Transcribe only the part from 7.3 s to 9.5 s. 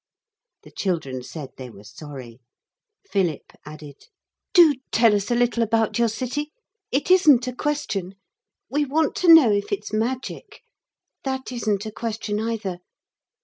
a question. We want to